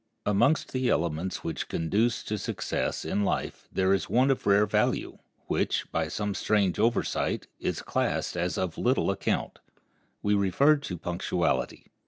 [0.25, 5.19] ]Amongst the elements which conduce to success in life there is one of rare value,
[5.45, 9.59] which, by some strange oversight, is classed as of little account.
[10.23, 11.91] We refer to punctuality.